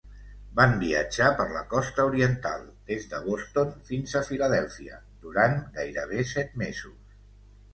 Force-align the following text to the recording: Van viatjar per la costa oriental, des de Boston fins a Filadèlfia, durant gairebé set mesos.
Van 0.59 0.71
viatjar 0.83 1.27
per 1.41 1.45
la 1.57 1.61
costa 1.73 2.05
oriental, 2.11 2.65
des 2.87 3.05
de 3.11 3.19
Boston 3.27 3.75
fins 3.91 4.17
a 4.21 4.25
Filadèlfia, 4.31 4.99
durant 5.27 5.57
gairebé 5.77 6.25
set 6.33 6.59
mesos. 6.65 7.17